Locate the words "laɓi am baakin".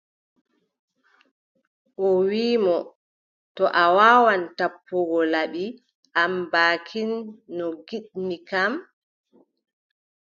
5.33-7.11